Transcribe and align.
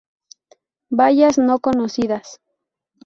Bayas 0.89 1.37
no 1.37 1.59
conocidas. 1.59 2.41